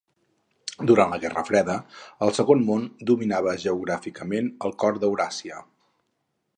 [0.91, 1.75] Durant la Guerra freda,
[2.27, 5.65] el Segon Món dominava geogràficament el cor d'Euràsia.